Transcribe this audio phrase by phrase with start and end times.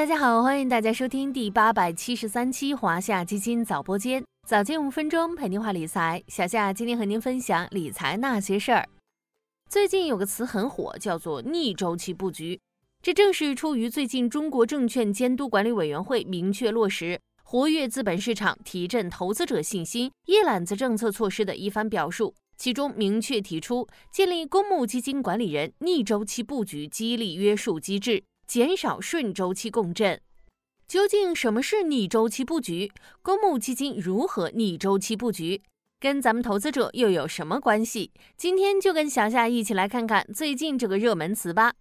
[0.00, 6.24] 大家好，欢迎大家收听第八百七十三期华夏基金早播间，早间五分钟陪您话理财。
[6.26, 8.88] 小夏今天和您分享理财那些事儿。
[9.68, 12.58] 最近有个词很火，叫做逆周期布局，
[13.02, 22.34] 这正是出于最近中国证券监督管理委员会明确落实活跃资本市场、提振投资者信心一揽子政策措施的一番表述。
[22.56, 30.20] 其中明确提出建立公募基金管理人逆周期布局激励约束机制，减少顺周期共振。
[30.88, 32.90] 究竟什么是逆周期布局？
[33.22, 35.62] 公募基金如何逆周期布局？
[36.00, 38.10] 跟咱们投资者又有什么关系？
[38.36, 41.74] 今天就跟小夏一起来看看最近这个热门词吧。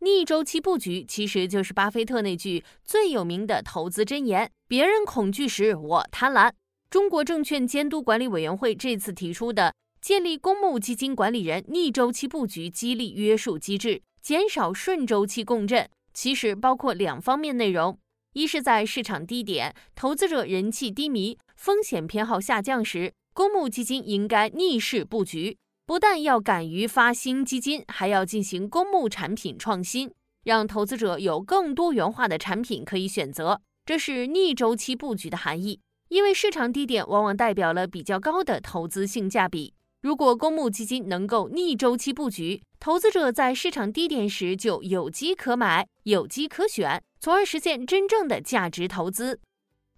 [0.00, 6.50] 逆周期布局其实就是巴菲特那句最有名的投资箴言：别人恐惧时，我贪婪。
[6.90, 9.72] 中国证券监督管理委员会这次提出的。
[10.00, 15.88] 建立公募基金管理人逆周期布局激励约束机制，减少顺周期共振。
[16.12, 17.98] 其实包括两方面内容：
[18.32, 30.12] 一是，在市场低点、投资者人气低迷、风险偏好下降时，公募基金应该逆势布局，不但要敢于发新基金，还要进行公募产品创新，
[30.44, 33.60] 让投资者有更多元化的产品可以选择。
[33.84, 35.80] 这是逆周期布局的含义。
[36.10, 39.74] 因为市场低点往往代表了比较高的投资性价比。
[40.02, 49.38] 如果公募基金能够逆周期布局，投资者在市场低点时就有机可买、有机可选，从而实现真正的价值投资。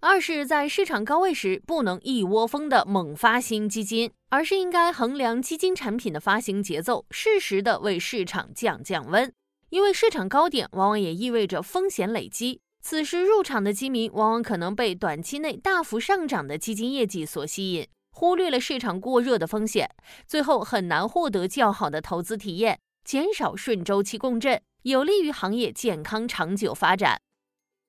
[0.01, 9.31] 二是，在市场高位时，不能一窝蜂的猛发新基金，而是应该衡量基金产品的发行节奏，适时的为市场降降温。
[9.69, 17.87] 因为市场高点往往也意味着风险累积，此时入场的基民往往可能被短期内大幅上涨的基金业绩所吸引。
[18.13, 19.89] 忽略了市场过热的风险，
[20.27, 27.19] 最后很难获得较好的投资体验，减少顺周期共振，有利于行业健康长久发展。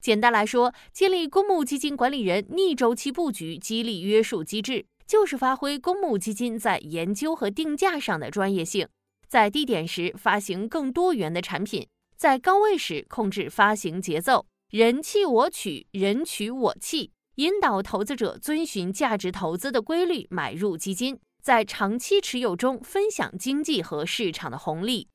[0.01, 8.89] 简单来说，建立公募基金管理人逆周期布局激励约束机制，就是发挥公募基金在研究和定价上的专业性，
[9.29, 11.87] 在低点时发行更多元的产品，
[12.17, 17.13] 在高位时控制发行节奏，人弃我取，人取我弃。
[17.37, 25.09] 引导投资者遵循价值投资的规律买入基金，在长期持有中分享经济和市场的红利。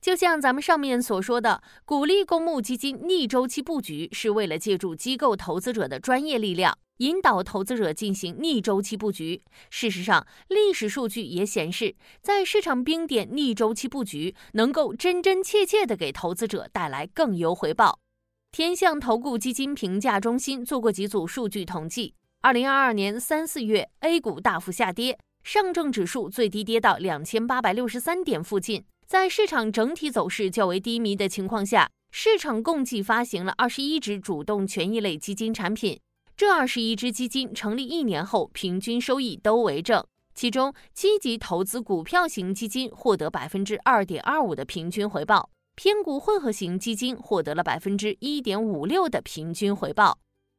[0.00, 9.42] 就像咱们上面所说的，鼓励公募基金逆周期布局，是为了借助机构投资者的专业力量，引导投资者进行逆周期布局。
[9.68, 17.98] 事实上，历史数据也显示，在市场冰点逆周期布局，能够真真切切地给投资者带来更优回报。
[18.56, 28.82] 天象投顾基金评价中心做过几组数据统计，二零二二年三四月，A 股大幅下跌，上证指数最低跌到两千八百六十三点附近。
[29.06, 36.00] 在市场整体走势较为低迷的情况下，市场共计发行了二十一只主动权益类基金产品。
[36.34, 40.02] 这二十一只基金成立一年后，平均收益都为正。
[40.34, 45.50] 其中，积极投资股票型基金获得百分之二点二五的平均回报。
[45.76, 50.18] 偏股混合型基金获得了百分之一点五六的平均回报。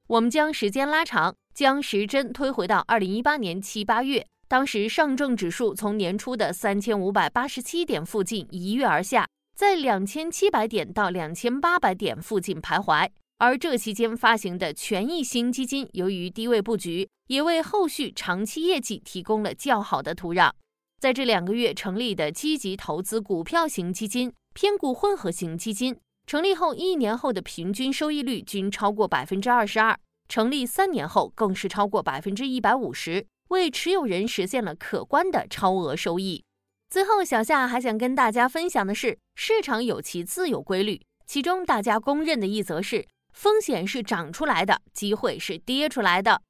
[0.09, 13.09] 我们将时间拉长，将时针推回到二零一八年七八月，当时上证指数从年初的三千五百八十七点附近一跃而下，在两千七百点到两千八百点附近徘徊。
[13.39, 20.51] 而这期间发行的权益型基金，由于低位布局，也为后续长期业绩提供了较好的土壤。
[20.99, 24.31] 在这两个月成立的积极投资股票型基金。
[24.59, 25.95] 偏股混合型基金
[26.25, 29.95] 成立后一年后的平均收益率均超过百分之二十二，
[30.27, 36.43] 成立三年后更是超过百分之一百五十，为持有人实现了可观的超额收益。
[36.89, 46.41] 最后，小夏还想跟大家分享的是，市场有其自有规律，其中大家公认的一则是：风险是涨出来的，机会是跌出来的。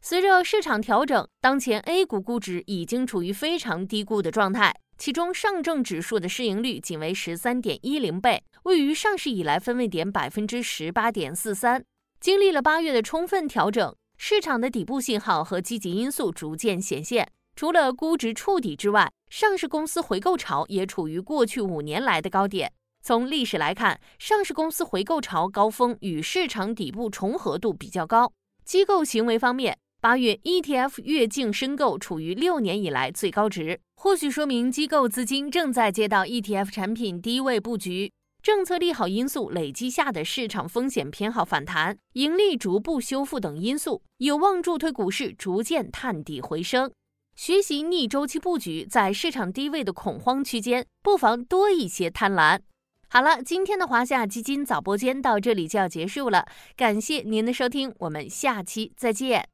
[0.00, 4.72] 随着市场调整，当前 A 股估值已经处于非常低估的状态。
[4.98, 11.84] 其中，上证指数的市盈率仅为十三点一零倍，位于上市以来分位点百分之十八点四三。
[12.18, 17.30] 经历了八月的充分调整，市场的底部信号和积极因素逐渐显现。
[17.54, 22.72] 除了估值触底之外，上市公司回购潮也处于过去五年来的高点。
[23.02, 28.32] 从历史来看，上市公司回购潮高峰与市场底部重合度比较高。
[28.64, 38.12] 机构行为方面，八月 ETF 月净申购处于六年以来最高值，或许说明机构资金正在接到 ETF 产品低位布局。
[38.40, 46.88] 政策利好因素累积下的市场风险偏好反弹、盈利逐步修复等因素，有望助推股市逐渐探底回升。
[47.34, 52.60] 学习逆周期布局，在市场低位的恐慌区间，不妨多一些贪婪。
[53.08, 59.48] 好了，今天的华夏基金早播间到这里就要结束了，感谢您的收听，我们下期再见。